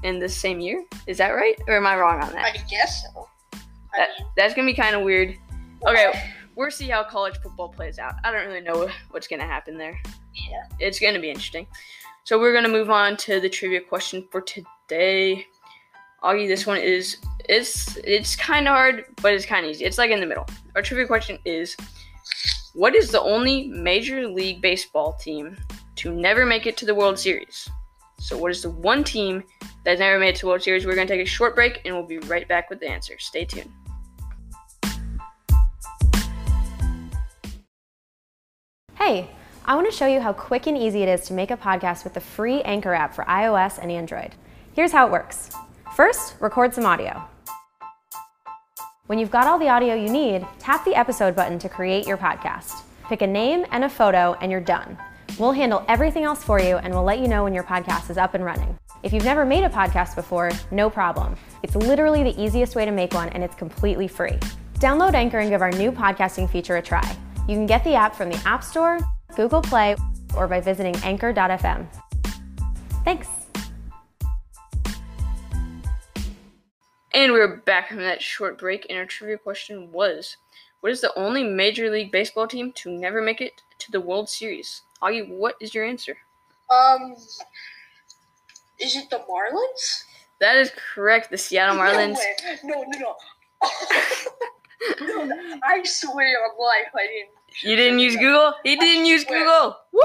in 0.03 0.19
the 0.19 0.29
same 0.29 0.59
year. 0.59 0.83
Is 1.05 1.17
that 1.17 1.29
right, 1.31 1.59
or 1.67 1.75
am 1.75 1.85
I 1.85 1.97
wrong 1.97 2.21
on 2.21 2.31
that? 2.33 2.45
I 2.45 2.57
guess 2.69 3.03
so. 3.13 3.27
I 3.53 3.97
that 3.97 4.09
mean, 4.17 4.27
that's 4.37 4.53
gonna 4.53 4.67
be 4.67 4.73
kind 4.73 4.95
of 4.95 5.03
weird. 5.03 5.35
Okay, 5.85 6.13
we'll 6.55 6.71
see 6.71 6.87
how 6.87 7.03
college 7.03 7.37
football 7.43 7.69
plays 7.69 7.99
out. 7.99 8.13
I 8.23 8.31
don't 8.31 8.47
really 8.47 8.61
know 8.61 8.89
what's 9.11 9.27
gonna 9.27 9.47
happen 9.47 9.77
there. 9.77 9.99
yeah. 10.49 10.63
It's 10.79 10.99
gonna 10.99 11.19
be 11.19 11.29
interesting. 11.29 11.67
So 12.23 12.39
we're 12.39 12.53
gonna 12.53 12.69
move 12.69 12.89
on 12.89 13.17
to 13.17 13.41
the 13.41 13.49
trivia 13.49 13.81
question 13.81 14.27
for 14.31 14.41
today. 14.41 15.45
Augie, 16.23 16.47
this 16.47 16.67
one 16.67 16.77
is 16.77 17.17
it's 17.49 17.97
it's 17.97 18.35
kind 18.35 18.67
of 18.67 18.73
hard, 18.73 19.05
but 19.21 19.33
it's 19.33 19.45
kind 19.45 19.65
of 19.65 19.71
easy. 19.71 19.85
It's 19.85 19.97
like 19.97 20.11
in 20.11 20.19
the 20.19 20.25
middle. 20.25 20.45
Our 20.75 20.81
trivia 20.81 21.07
question 21.07 21.37
is: 21.45 21.75
What 22.73 22.95
is 22.95 23.11
the 23.11 23.21
only 23.21 23.67
Major 23.67 24.27
League 24.27 24.61
Baseball 24.61 25.13
team 25.13 25.57
to 25.97 26.11
never 26.11 26.45
make 26.45 26.65
it 26.65 26.77
to 26.77 26.85
the 26.85 26.95
World 26.95 27.19
Series? 27.19 27.69
So, 28.19 28.37
what 28.37 28.51
is 28.51 28.61
the 28.61 28.69
one 28.69 29.03
team 29.03 29.43
that's 29.83 29.99
never 29.99 30.19
made 30.19 30.29
it 30.29 30.35
to 30.37 30.41
the 30.41 30.47
World 30.47 30.61
Series? 30.61 30.85
We're 30.85 30.95
gonna 30.95 31.07
take 31.07 31.21
a 31.21 31.25
short 31.25 31.55
break, 31.55 31.81
and 31.85 31.95
we'll 31.95 32.05
be 32.05 32.19
right 32.19 32.47
back 32.47 32.69
with 32.69 32.79
the 32.79 32.89
answer. 32.89 33.15
Stay 33.19 33.45
tuned. 33.45 33.71
Hey, 38.95 39.29
I 39.65 39.75
want 39.75 39.89
to 39.89 39.95
show 39.95 40.05
you 40.05 40.21
how 40.21 40.31
quick 40.31 40.67
and 40.67 40.77
easy 40.77 41.01
it 41.01 41.09
is 41.09 41.25
to 41.27 41.33
make 41.33 41.49
a 41.49 41.57
podcast 41.57 42.03
with 42.03 42.13
the 42.13 42.21
free 42.21 42.61
Anchor 42.61 42.93
app 42.93 43.15
for 43.15 43.23
iOS 43.25 43.79
and 43.79 43.91
Android. 43.91 44.35
Here's 44.73 44.91
how 44.91 45.07
it 45.07 45.11
works 45.11 45.51
First, 45.95 46.35
record 46.39 46.73
some 46.73 46.85
audio. 46.85 47.21
When 49.11 49.19
you've 49.19 49.29
got 49.29 49.45
all 49.45 49.59
the 49.59 49.67
audio 49.67 49.93
you 49.93 50.09
need, 50.09 50.47
tap 50.57 50.85
the 50.85 50.95
episode 50.95 51.35
button 51.35 51.59
to 51.59 51.67
create 51.67 52.07
your 52.07 52.15
podcast. 52.15 52.83
Pick 53.09 53.21
a 53.21 53.27
name 53.27 53.65
and 53.71 53.83
a 53.83 53.89
photo, 53.89 54.37
and 54.39 54.49
you're 54.49 54.61
done. 54.61 54.97
We'll 55.37 55.51
handle 55.51 55.83
everything 55.89 56.23
else 56.23 56.41
for 56.45 56.61
you 56.61 56.77
and 56.77 56.93
we'll 56.93 57.03
let 57.03 57.19
you 57.19 57.27
know 57.27 57.43
when 57.43 57.53
your 57.53 57.65
podcast 57.65 58.09
is 58.09 58.17
up 58.17 58.35
and 58.35 58.45
running. 58.45 58.79
If 59.03 59.11
you've 59.11 59.25
never 59.25 59.43
made 59.43 59.65
a 59.65 59.69
podcast 59.69 60.15
before, 60.15 60.53
no 60.71 60.89
problem. 60.89 61.35
It's 61.61 61.75
literally 61.75 62.23
the 62.23 62.41
easiest 62.41 62.77
way 62.77 62.85
to 62.85 62.91
make 62.91 63.13
one 63.13 63.27
and 63.27 63.43
it's 63.43 63.53
completely 63.53 64.07
free. 64.07 64.39
Download 64.75 65.13
Anchor 65.13 65.39
and 65.39 65.49
give 65.49 65.61
our 65.61 65.71
new 65.71 65.91
podcasting 65.91 66.49
feature 66.49 66.77
a 66.77 66.81
try. 66.81 67.13
You 67.49 67.55
can 67.55 67.65
get 67.65 67.83
the 67.83 67.95
app 67.95 68.15
from 68.15 68.29
the 68.29 68.41
App 68.45 68.63
Store, 68.63 68.97
Google 69.35 69.61
Play, 69.61 69.97
or 70.37 70.47
by 70.47 70.61
visiting 70.61 70.95
anchor.fm. 71.03 71.85
Thanks. 73.03 73.40
And 77.13 77.33
we're 77.33 77.57
back 77.57 77.89
from 77.89 77.97
that 77.97 78.21
short 78.21 78.57
break, 78.57 78.85
and 78.89 78.97
our 78.97 79.05
trivia 79.05 79.37
question 79.37 79.91
was 79.91 80.37
What 80.79 80.93
is 80.93 81.01
the 81.01 81.13
only 81.17 81.43
Major 81.43 81.91
League 81.91 82.09
Baseball 82.11 82.47
team 82.47 82.71
to 82.77 82.89
never 82.89 83.21
make 83.21 83.41
it 83.41 83.61
to 83.79 83.91
the 83.91 83.99
World 83.99 84.29
Series? 84.29 84.83
Augie, 85.01 85.27
what 85.27 85.55
is 85.59 85.75
your 85.75 85.83
answer? 85.83 86.15
Um, 86.69 87.17
is 88.79 88.95
it 88.95 89.09
the 89.09 89.21
Marlins? 89.29 90.03
That 90.39 90.55
is 90.55 90.71
correct, 90.95 91.31
the 91.31 91.37
Seattle 91.37 91.75
Marlins. 91.75 92.17
No, 92.63 92.79
way. 92.79 92.85
no, 92.85 92.87
no, 92.87 92.99
no. 92.99 93.15
no, 95.27 95.59
I 95.63 95.83
swear 95.83 96.37
on 96.43 96.57
life 96.57 96.93
I 96.95 97.07
didn't. 97.07 97.29
You 97.63 97.75
didn't 97.75 97.99
use 97.99 98.15
Google? 98.15 98.53
He 98.63 98.77
didn't 98.77 99.05
use. 99.05 99.25
Google! 99.25 99.75
Woo! 99.91 100.01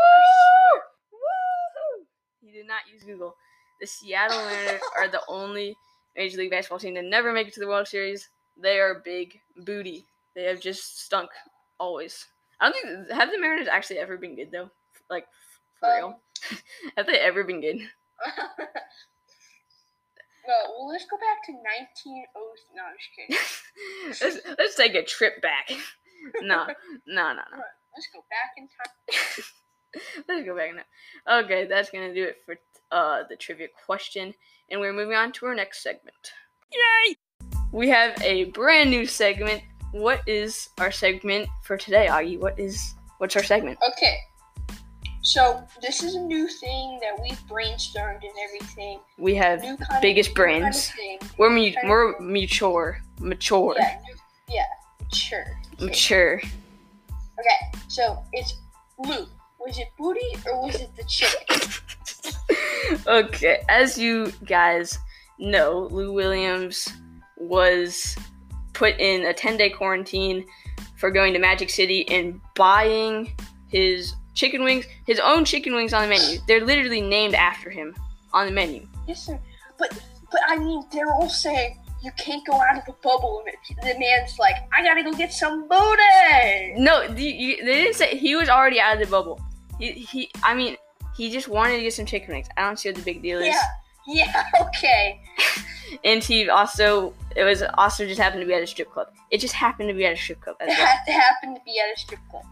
Woo! 1.12 2.04
He 2.42 2.50
did 2.50 2.66
not 2.66 2.80
use 2.92 3.04
Google. 3.04 3.36
The 3.80 3.86
Seattle 3.86 4.38
Mariners 4.38 4.80
are 4.96 5.06
the 5.08 5.22
only 5.28 5.76
Major 6.16 6.38
League 6.38 6.50
Baseball 6.50 6.78
team 6.78 6.94
to 6.94 7.02
never 7.02 7.32
make 7.32 7.48
it 7.48 7.54
to 7.54 7.60
the 7.60 7.68
World 7.68 7.88
Series. 7.88 8.28
They 8.56 8.78
are 8.80 9.02
big 9.04 9.40
booty. 9.56 10.06
They 10.34 10.44
have 10.44 10.60
just 10.60 11.04
stunk 11.04 11.30
always. 11.78 12.26
I 12.60 12.70
don't 12.70 12.82
think 12.82 13.10
have 13.10 13.30
the 13.30 13.38
Mariners 13.38 13.68
actually 13.68 13.98
ever 13.98 14.16
been 14.16 14.34
good 14.36 14.50
though. 14.50 14.70
Like 15.10 15.26
for 15.80 15.88
Um, 15.88 15.96
real. 15.96 16.20
have 16.96 17.06
they 17.06 17.18
ever 17.18 17.44
been 17.44 17.60
good? 17.60 17.76
no, 20.46 20.54
well, 20.78 20.88
let's 20.88 21.04
go 21.06 21.16
back 21.18 21.44
to 21.46 21.52
1900. 21.52 22.26
No, 22.74 22.82
I'm 22.84 22.96
just 22.96 23.10
kidding. 23.14 23.36
let's, 24.46 24.58
let's 24.58 24.76
take 24.76 24.94
a 24.94 25.04
trip 25.04 25.42
back. 25.42 25.70
No, 26.40 26.66
no, 27.06 27.32
no, 27.32 27.32
no. 27.34 27.62
Let's 27.94 28.08
go 28.12 28.24
back 28.30 28.52
in 28.56 28.68
time. 28.68 29.44
Let's 30.28 30.44
go 30.46 30.56
back 30.56 30.70
now. 30.74 31.38
Okay, 31.44 31.66
that's 31.66 31.90
gonna 31.90 32.14
do 32.14 32.24
it 32.24 32.42
for 32.44 32.56
uh 32.92 33.24
the 33.28 33.36
trivia 33.36 33.68
question, 33.86 34.34
and 34.70 34.80
we're 34.80 34.92
moving 34.92 35.14
on 35.16 35.32
to 35.32 35.46
our 35.46 35.54
next 35.54 35.82
segment. 35.82 36.16
Yay! 36.72 37.16
We 37.72 37.88
have 37.88 38.20
a 38.22 38.44
brand 38.44 38.90
new 38.90 39.06
segment. 39.06 39.62
What 39.92 40.20
is 40.26 40.68
our 40.78 40.90
segment 40.90 41.48
for 41.62 41.76
today, 41.76 42.06
Augie? 42.10 42.38
What 42.38 42.58
is 42.58 42.94
what's 43.18 43.36
our 43.36 43.42
segment? 43.42 43.78
Okay. 43.88 44.16
So 45.22 45.64
this 45.82 46.04
is 46.04 46.14
a 46.14 46.20
new 46.20 46.46
thing 46.46 47.00
that 47.02 47.20
we've 47.20 47.38
brainstormed 47.48 48.22
and 48.22 48.32
everything. 48.44 49.00
We 49.18 49.34
have 49.34 49.60
New 49.60 49.76
kind 49.76 50.00
biggest 50.00 50.30
of, 50.30 50.36
new 50.36 50.44
kind 50.44 50.66
of 50.74 50.92
brains. 50.96 51.32
we're 51.36 51.50
mu- 51.50 51.72
we're 51.88 52.18
mature, 52.20 53.00
mature, 53.18 53.74
Yeah, 53.76 53.98
new, 54.06 54.54
yeah, 54.54 54.62
sure. 55.12 55.44
mature. 55.80 56.40
Okay, 57.40 57.80
so 57.88 58.22
it's 58.32 58.54
Lou. 58.98 59.26
Was 59.66 59.78
it 59.78 59.88
booty 59.98 60.20
or 60.46 60.62
was 60.62 60.76
it 60.76 60.94
the 60.94 61.02
chicken? 61.04 61.60
okay, 63.08 63.64
as 63.68 63.98
you 63.98 64.32
guys 64.44 64.96
know, 65.40 65.88
Lou 65.90 66.12
Williams 66.12 66.88
was 67.36 68.16
put 68.74 68.96
in 69.00 69.26
a 69.26 69.34
10 69.34 69.56
day 69.56 69.68
quarantine 69.68 70.46
for 70.96 71.10
going 71.10 71.32
to 71.32 71.40
Magic 71.40 71.68
City 71.68 72.08
and 72.08 72.40
buying 72.54 73.34
his 73.66 74.14
chicken 74.34 74.62
wings, 74.62 74.86
his 75.04 75.18
own 75.18 75.44
chicken 75.44 75.74
wings 75.74 75.92
on 75.92 76.02
the 76.02 76.08
menu. 76.08 76.38
They're 76.46 76.64
literally 76.64 77.00
named 77.00 77.34
after 77.34 77.68
him 77.68 77.92
on 78.32 78.46
the 78.46 78.52
menu. 78.52 78.86
yes, 79.08 79.26
sir. 79.26 79.40
But 79.78 80.00
but 80.30 80.42
I 80.46 80.58
mean, 80.58 80.84
they're 80.92 81.12
all 81.12 81.28
saying 81.28 81.76
you 82.04 82.12
can't 82.12 82.46
go 82.46 82.54
out 82.54 82.78
of 82.78 82.84
the 82.84 82.94
bubble, 83.02 83.42
and 83.68 83.78
the 83.82 83.98
man's 83.98 84.38
like, 84.38 84.54
I 84.72 84.84
gotta 84.84 85.02
go 85.02 85.12
get 85.12 85.32
some 85.32 85.66
booty. 85.66 86.74
No, 86.76 87.08
the, 87.08 87.24
you, 87.24 87.64
they 87.64 87.74
didn't 87.74 87.96
say 87.96 88.16
he 88.16 88.36
was 88.36 88.48
already 88.48 88.80
out 88.80 88.94
of 88.94 89.00
the 89.00 89.10
bubble. 89.10 89.40
He, 89.78 89.92
he, 89.92 90.30
I 90.42 90.54
mean, 90.54 90.76
he 91.16 91.30
just 91.30 91.48
wanted 91.48 91.76
to 91.76 91.82
get 91.82 91.92
some 91.94 92.06
chicken 92.06 92.34
wings. 92.34 92.48
I 92.56 92.62
don't 92.62 92.78
see 92.78 92.88
what 92.88 92.96
the 92.96 93.02
big 93.02 93.22
deal 93.22 93.38
is. 93.40 93.46
Yeah, 93.46 93.62
yeah, 94.06 94.44
okay. 94.68 95.20
And 96.04 96.22
he 96.22 96.48
also, 96.48 97.14
it 97.36 97.44
was 97.44 97.62
also 97.78 98.04
just 98.06 98.20
happened 98.20 98.40
to 98.42 98.46
be 98.46 98.52
at 98.54 98.60
a 98.62 98.66
strip 98.66 98.90
club. 98.90 99.06
It 99.30 99.38
just 99.38 99.54
happened 99.54 99.88
to 99.88 99.94
be 99.94 100.04
at 100.04 100.14
a 100.14 100.16
strip 100.16 100.40
club 100.40 100.56
as 100.60 100.68
It 100.68 100.76
well. 100.76 100.86
had 100.86 101.04
to 101.04 101.12
happen 101.12 101.54
to 101.54 101.60
be 101.64 101.78
at 101.78 101.96
a 101.96 101.98
strip 101.98 102.18
club. 102.28 102.42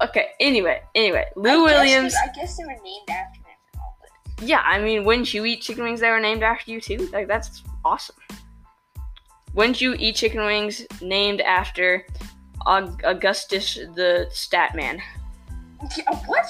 Okay. 0.00 0.28
Anyway, 0.38 0.80
anyway, 0.94 1.24
Lou 1.34 1.66
guess 1.66 1.74
Williams. 1.74 2.12
they- 2.12 2.30
I 2.30 2.32
guess 2.32 2.56
they 2.56 2.64
were 2.64 2.70
named 2.84 3.10
after 3.10 3.40
him 3.40 3.56
all, 3.80 3.98
but 4.38 4.46
Yeah, 4.48 4.62
I 4.64 4.78
mean, 4.80 5.04
wouldn't 5.04 5.34
you 5.34 5.44
eat 5.44 5.60
chicken 5.62 5.82
wings 5.82 5.98
that 6.00 6.10
were 6.10 6.20
named 6.20 6.44
after 6.44 6.70
you 6.70 6.80
too? 6.80 7.08
Like 7.12 7.26
that's 7.26 7.64
awesome. 7.84 8.16
Wouldn't 9.54 9.80
you 9.80 9.94
eat 9.98 10.14
chicken 10.16 10.44
wings 10.44 10.86
named 11.00 11.40
after 11.40 12.06
Aug- 12.64 13.02
Augustus 13.04 13.74
the 13.74 14.28
Statman? 14.30 15.00
Yeah, 15.98 16.14
what? 16.26 16.46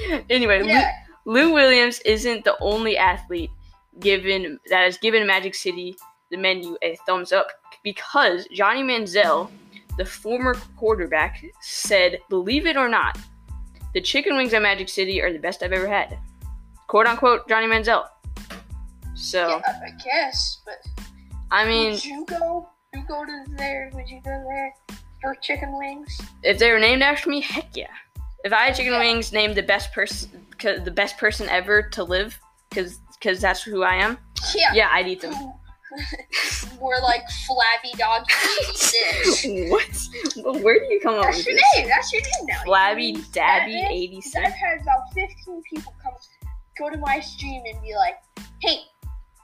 anyway, 0.30 0.62
Lou- 0.62 0.68
Yeah, 0.68 0.90
Lou 1.24 1.52
Williams 1.52 2.00
isn't 2.00 2.44
the 2.44 2.56
only 2.60 2.96
athlete 2.96 3.50
given 4.00 4.58
that 4.70 4.84
has 4.84 4.98
given 4.98 5.26
Magic 5.26 5.54
City 5.54 5.96
the 6.30 6.36
menu 6.36 6.76
a 6.82 6.96
thumbs 7.06 7.32
up 7.32 7.48
because 7.84 8.46
Johnny 8.52 8.82
Manziel, 8.82 9.50
the 9.98 10.04
former 10.04 10.54
quarterback, 10.76 11.44
said, 11.60 12.18
"Believe 12.30 12.66
it 12.66 12.76
or 12.76 12.88
not, 12.88 13.18
the 13.92 14.00
chicken 14.00 14.36
wings 14.36 14.54
at 14.54 14.62
Magic 14.62 14.88
City 14.88 15.20
are 15.20 15.32
the 15.32 15.38
best 15.38 15.62
I've 15.62 15.72
ever 15.72 15.88
had." 15.88 16.18
"Quote 16.86 17.06
unquote," 17.06 17.48
Johnny 17.48 17.66
Manziel. 17.66 18.06
So 19.14 19.48
yeah, 19.48 19.60
I 19.66 19.86
I 19.86 19.90
guess, 20.02 20.62
but 20.64 20.78
I 21.50 21.66
mean, 21.66 21.92
would 21.92 22.04
you 22.04 22.24
go? 22.26 22.68
You 22.94 23.02
go 23.06 23.24
to 23.24 23.44
there? 23.56 23.90
Would 23.94 24.08
you 24.08 24.20
go 24.24 24.44
there 24.48 24.74
for 25.20 25.34
chicken 25.36 25.76
wings? 25.76 26.20
if 26.42 26.58
they 26.58 26.72
were 26.72 26.78
named 26.80 27.02
after 27.02 27.28
me, 27.30 27.40
heck 27.40 27.76
yeah. 27.76 27.86
If 28.44 28.52
I 28.52 28.66
had 28.66 28.74
chicken 28.74 28.92
Yeah. 28.92 28.98
wings 28.98 29.32
named 29.32 29.54
the 29.54 29.62
best 29.62 29.92
person, 29.92 30.46
the 30.60 30.90
best 30.90 31.16
person 31.18 31.48
ever 31.48 31.82
to 31.90 32.04
live, 32.04 32.38
because 32.68 32.98
because 33.18 33.40
that's 33.40 33.62
who 33.62 33.82
I 33.84 33.94
am. 33.96 34.18
Yeah. 34.54 34.72
Yeah, 34.74 34.88
I'd 34.90 35.06
eat 35.06 35.20
them. 35.20 35.32
More 36.80 36.96
like 37.02 37.22
Flabby 37.46 37.96
Dog 37.98 38.24
86. 38.70 39.46
what? 39.70 40.62
Where 40.62 40.78
do 40.80 40.86
you 40.86 41.00
come 41.00 41.14
up 41.16 41.26
That's 41.26 41.38
with 41.38 41.46
your 41.48 41.56
this? 41.56 41.64
name. 41.76 41.88
That's 41.88 42.12
your 42.12 42.22
name 42.22 42.46
now. 42.46 42.62
Flabby 42.64 43.12
Dabby 43.32 43.86
eighty 43.90 44.22
I've 44.36 44.52
had 44.52 44.80
about 44.80 45.12
15 45.14 45.62
people 45.72 45.94
come 46.02 46.14
go 46.78 46.90
to 46.90 46.96
my 46.96 47.20
stream 47.20 47.62
and 47.70 47.80
be 47.82 47.94
like, 47.94 48.16
"Hey, 48.62 48.78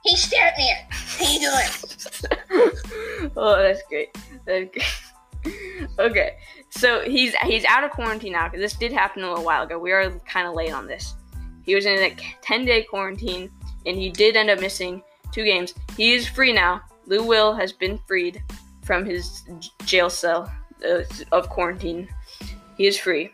hey, 0.04 0.14
Statman, 0.14 0.86
how 0.90 1.30
you 1.30 1.40
doing?" 1.40 3.32
oh, 3.36 3.56
that's 3.62 3.82
great. 3.88 4.16
That's 4.46 4.70
great. 4.72 4.84
okay, 5.98 6.36
so 6.70 7.00
he's 7.00 7.34
he's 7.36 7.64
out 7.64 7.84
of 7.84 7.90
quarantine 7.90 8.32
now 8.32 8.48
because 8.48 8.60
this 8.60 8.74
did 8.74 8.92
happen 8.92 9.22
a 9.22 9.28
little 9.28 9.44
while 9.44 9.62
ago. 9.62 9.78
We 9.78 9.92
are 9.92 10.10
kind 10.20 10.46
of 10.46 10.54
late 10.54 10.72
on 10.72 10.86
this. 10.86 11.14
He 11.62 11.74
was 11.74 11.86
in 11.86 11.98
a 11.98 12.16
ten 12.42 12.64
day 12.64 12.82
quarantine 12.82 13.50
and 13.86 13.96
he 13.96 14.10
did 14.10 14.36
end 14.36 14.50
up 14.50 14.60
missing 14.60 15.02
two 15.32 15.44
games. 15.44 15.74
He 15.96 16.14
is 16.14 16.26
free 16.28 16.52
now. 16.52 16.82
Lou 17.06 17.22
Will 17.22 17.54
has 17.54 17.72
been 17.72 17.98
freed 18.06 18.42
from 18.82 19.04
his 19.04 19.44
jail 19.84 20.10
cell 20.10 20.52
uh, 20.86 21.00
of 21.32 21.48
quarantine. 21.48 22.08
He 22.76 22.86
is 22.86 22.98
free. 22.98 23.30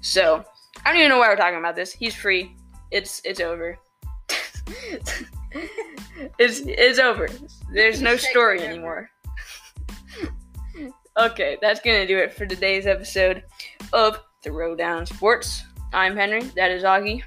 So 0.00 0.44
I 0.84 0.90
don't 0.90 0.98
even 0.98 1.10
know 1.10 1.18
why 1.18 1.28
we're 1.28 1.36
talking 1.36 1.58
about 1.58 1.76
this. 1.76 1.92
He's 1.92 2.14
free. 2.14 2.56
It's 2.90 3.22
it's 3.24 3.40
over. 3.40 3.78
it's 6.38 6.60
it's 6.66 6.98
over. 6.98 7.28
There's 7.72 8.02
no 8.02 8.16
story 8.16 8.62
anymore. 8.62 9.10
Okay, 11.18 11.58
that's 11.60 11.80
gonna 11.80 12.06
do 12.06 12.18
it 12.18 12.32
for 12.32 12.46
today's 12.46 12.86
episode 12.86 13.42
of 13.92 14.20
Throwdown 14.44 15.06
Sports. 15.06 15.64
I'm 15.92 16.16
Henry. 16.16 16.42
That 16.56 16.70
is 16.70 16.82
Augie. 16.82 17.22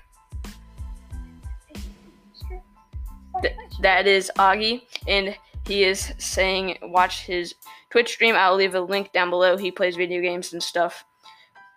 Th- 3.42 3.56
that 3.82 4.08
is 4.08 4.32
Augie, 4.38 4.84
and 5.08 5.36
he 5.68 5.84
is 5.84 6.14
saying 6.18 6.78
watch 6.84 7.26
his 7.26 7.56
Twitch 7.90 8.10
stream. 8.14 8.36
I'll 8.36 8.56
leave 8.56 8.76
a 8.76 8.82
link 8.82 9.12
down 9.12 9.30
below. 9.30 9.58
He 9.58 9.72
plays 9.72 9.96
video 9.96 10.22
games 10.22 10.54
and 10.54 10.62
stuff. 10.62 11.06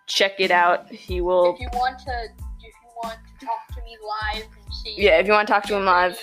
Check 0.07 0.39
it 0.39 0.51
out. 0.51 0.89
He 0.91 1.21
will. 1.21 1.53
If 1.53 1.59
you 1.59 1.69
want 1.73 1.99
to, 1.99 2.23
if 2.59 2.63
you 2.63 2.89
want 3.03 3.19
to 3.39 3.45
talk 3.45 3.75
to 3.75 3.83
me 3.83 3.97
live 4.03 4.43
and 4.43 4.73
see, 4.73 4.95
Yeah, 4.97 5.19
if 5.19 5.27
you 5.27 5.33
want 5.33 5.47
to 5.47 5.53
talk 5.53 5.63
to 5.65 5.75
him 5.75 5.85
live. 5.85 6.19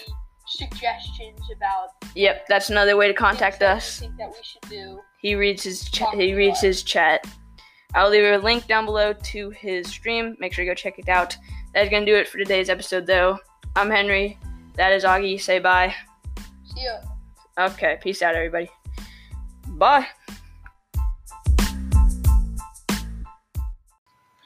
Suggestions 0.48 1.40
about 1.54 1.88
Yep, 2.14 2.46
that's 2.48 2.70
another 2.70 2.96
way 2.96 3.08
to 3.08 3.14
contact 3.14 3.60
that 3.60 3.76
us. 3.76 4.00
Think 4.00 4.16
that 4.16 4.28
we 4.28 4.36
should 4.42 4.70
do. 4.70 5.00
He 5.20 5.34
reads 5.34 5.62
his 5.64 5.84
ch- 5.84 5.98
Talk 5.98 6.14
he 6.14 6.34
reads 6.34 6.60
his 6.60 6.82
chat. 6.82 7.26
I'll 7.94 8.10
leave 8.10 8.24
a 8.24 8.38
link 8.38 8.66
down 8.66 8.84
below 8.84 9.12
to 9.12 9.50
his 9.50 9.88
stream. 9.88 10.36
Make 10.38 10.52
sure 10.52 10.64
you 10.64 10.70
go 10.70 10.74
check 10.74 10.98
it 10.98 11.08
out. 11.08 11.36
That's 11.74 11.90
gonna 11.90 12.06
do 12.06 12.14
it 12.14 12.28
for 12.28 12.38
today's 12.38 12.70
episode, 12.70 13.06
though. 13.06 13.38
I'm 13.74 13.90
Henry. 13.90 14.38
That 14.74 14.92
is 14.92 15.04
Augie. 15.04 15.40
Say 15.40 15.58
bye. 15.58 15.94
See 16.64 16.84
ya. 16.84 16.98
Okay, 17.58 17.98
peace 18.00 18.22
out, 18.22 18.34
everybody. 18.34 18.70
Bye. 19.68 20.06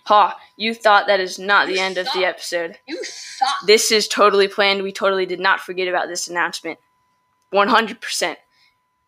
Ha! 0.04 0.36
You 0.60 0.74
thought 0.74 1.06
that 1.06 1.20
is 1.20 1.38
not 1.38 1.68
the 1.68 1.76
You 1.76 1.80
end 1.80 1.96
of 1.96 2.06
the 2.12 2.26
episode. 2.26 2.76
You 2.86 3.02
suck. 3.02 3.48
This 3.66 3.90
is 3.90 4.06
totally 4.06 4.46
planned. 4.46 4.82
We 4.82 4.92
totally 4.92 5.24
did 5.24 5.40
not 5.40 5.60
forget 5.60 5.88
about 5.88 6.08
this 6.08 6.28
announcement. 6.28 6.78
100%. 7.50 8.36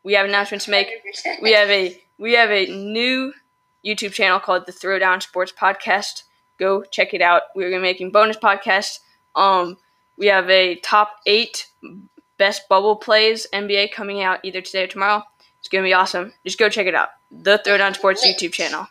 We 0.03 0.15
have 0.15 0.25
announcements 0.25 0.65
to 0.65 0.71
make. 0.71 0.89
100%. 1.27 1.43
we 1.43 1.53
have 1.53 1.69
a 1.69 2.03
we 2.17 2.33
have 2.33 2.51
a 2.51 2.65
new 2.75 3.35
YouTube 3.85 4.15
channel 4.15 4.41
called 4.41 4.65
the 4.65 4.73
Throwdown 4.73 5.23
Sports 5.23 5.53
Podcast. 5.53 6.23
Go 6.59 6.85
check 6.85 7.13
it 7.13 7.21
out. 7.21 7.43
We're 7.55 7.69
gonna 7.69 7.83
be 7.83 7.89
making 7.89 8.13
bonus 8.13 8.39
podcasts. 8.39 9.01
Um, 9.37 9.77
we 10.17 10.29
have 10.29 10.49
a 10.49 10.77
top 10.77 11.17
eight 11.27 11.69
best 12.39 12.67
bubble 12.71 12.97
plays 12.97 13.47
NBA 13.53 13.93
coming 13.93 14.23
out 14.23 14.41
either 14.43 14.63
today 14.63 14.85
or 14.85 14.87
tomorrow. 14.87 15.23
It's 15.61 15.69
gonna 15.69 15.85
be 15.85 15.93
awesome. 15.93 16.33
Just 16.47 16.59
go 16.59 16.71
check 16.71 16.87
it 16.87 16.95
out. 16.95 17.11
The 17.31 17.59
Throwdown 17.59 17.95
Sports 17.95 18.25
Lit. 18.25 18.39
YouTube 18.39 18.55
channel. 18.55 18.87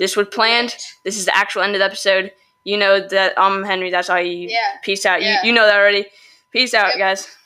This 0.00 0.16
was 0.16 0.26
planned. 0.28 0.74
This 1.04 1.16
is 1.16 1.26
the 1.26 1.36
actual 1.36 1.62
end 1.62 1.76
of 1.76 1.78
the 1.78 1.84
episode. 1.84 2.32
You 2.64 2.76
know 2.76 3.06
that 3.08 3.34
I'm 3.38 3.62
Henry. 3.62 3.90
That's 3.90 4.10
all 4.10 4.20
you. 4.20 4.48
Yeah. 4.48 4.58
Peace 4.82 5.06
out. 5.06 5.22
Yeah. 5.22 5.40
You 5.42 5.48
you 5.48 5.52
know 5.54 5.64
that 5.66 5.76
already. 5.76 6.06
Peace 6.52 6.74
out, 6.74 6.88
Yep. 6.88 6.98
guys. 6.98 7.36